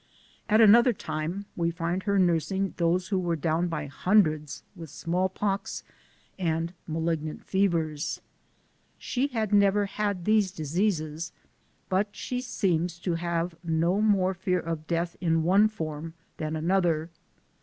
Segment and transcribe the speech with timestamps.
[0.49, 5.29] At another time, we find her nursing those who were down by hundreds with small
[5.29, 5.83] pox
[6.39, 8.19] and ma lignant fevers.
[8.97, 11.31] She had never had these diseases,
[11.87, 17.11] but she seems to have no more fear of death in one form than another.